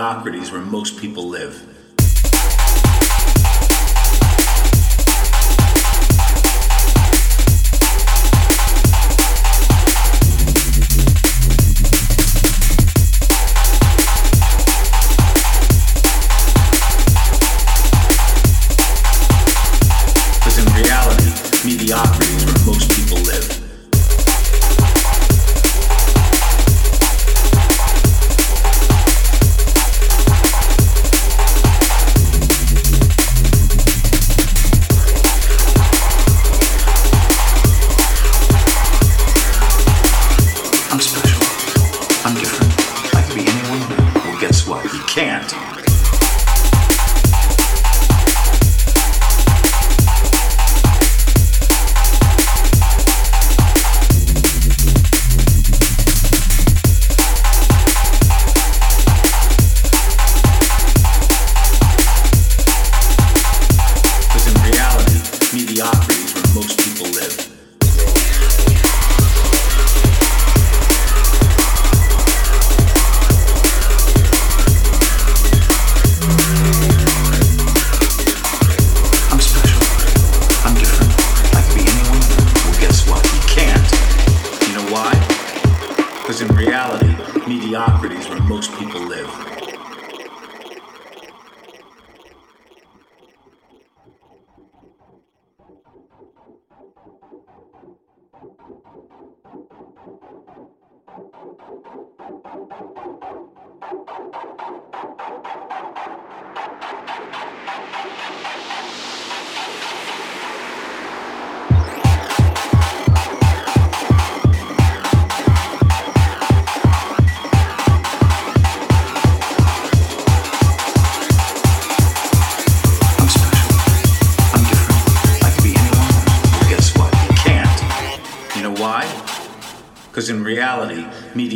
[0.00, 1.69] mediocrity where most people live.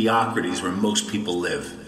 [0.05, 1.84] mediocrity where most people live.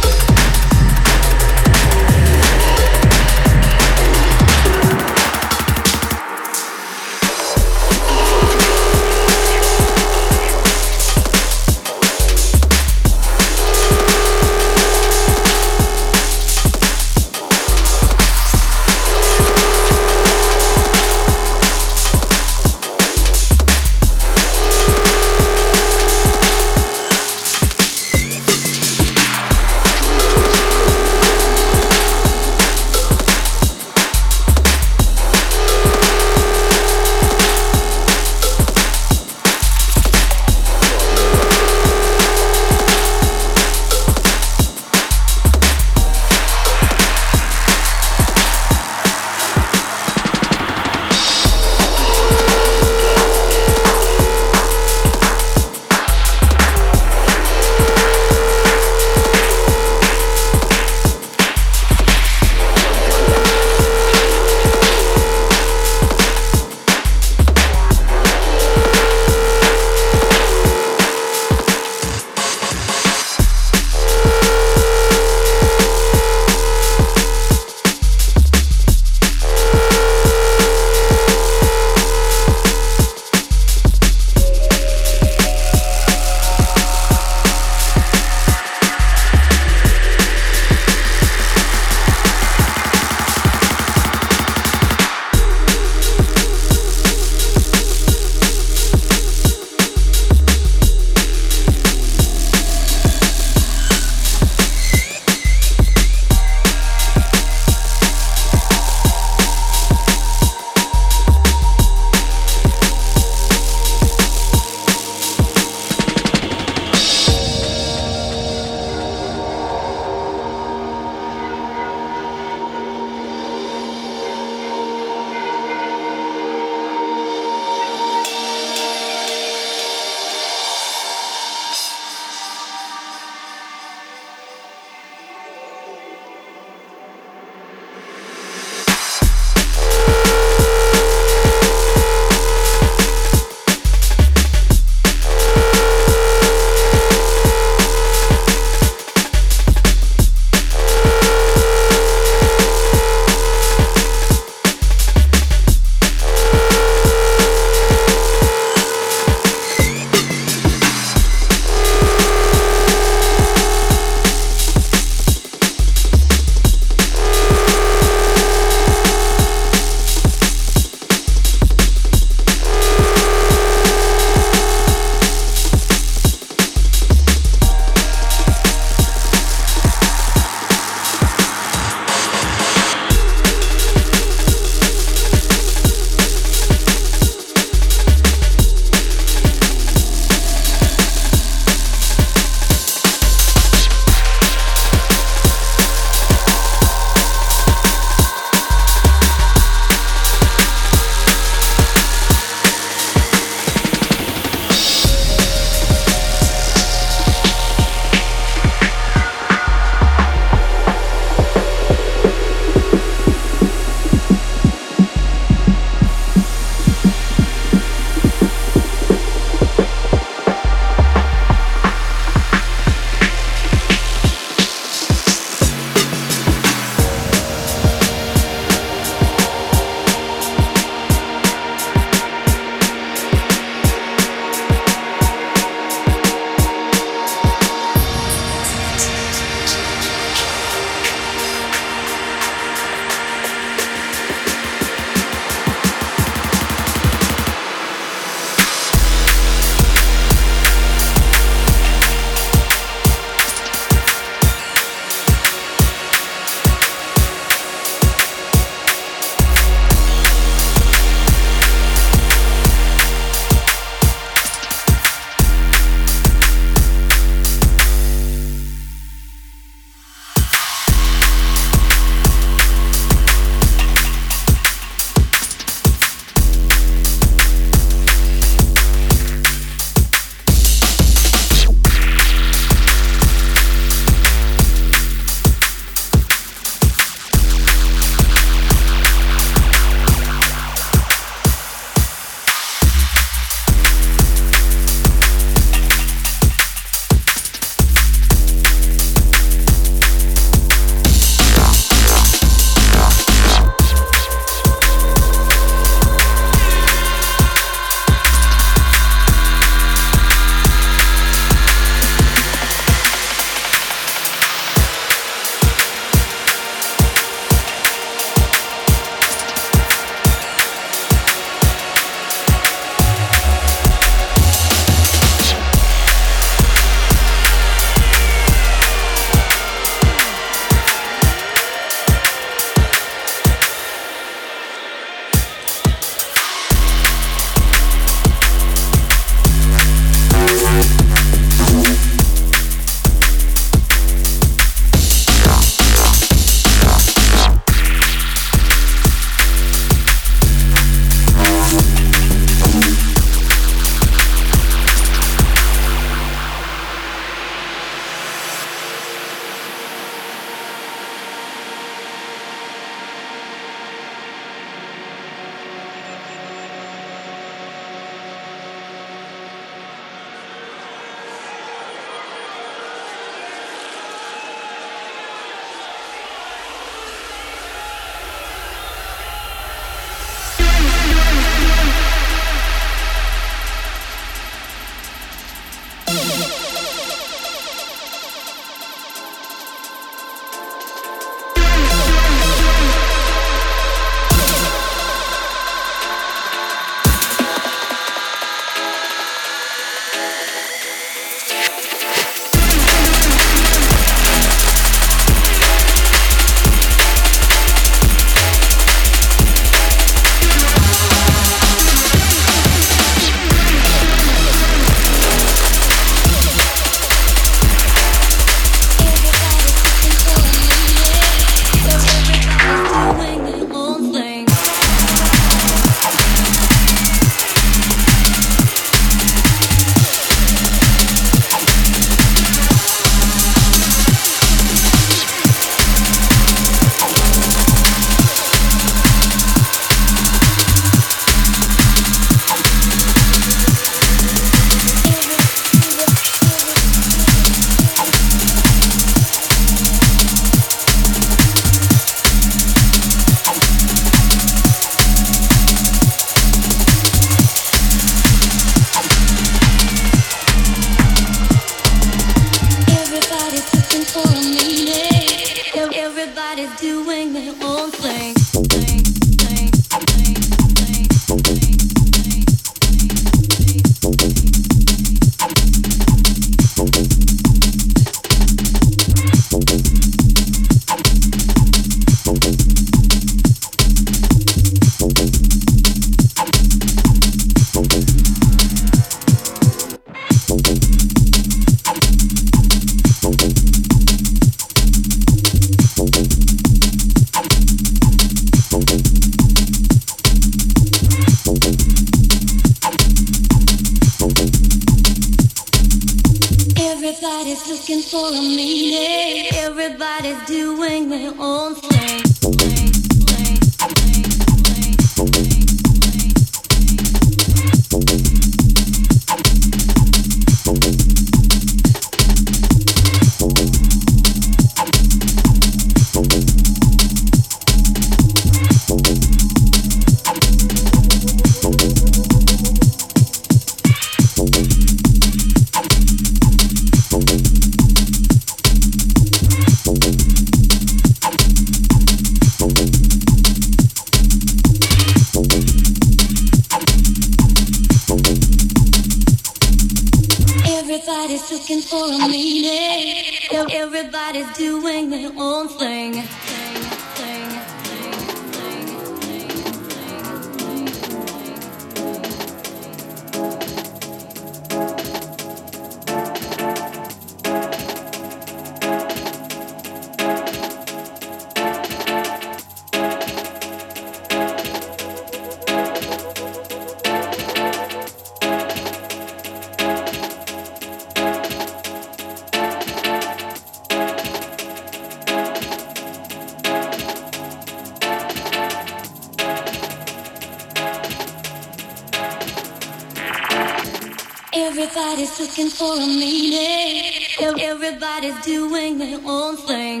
[595.52, 597.12] looking for a meaning.
[597.60, 600.00] Everybody's doing their own thing.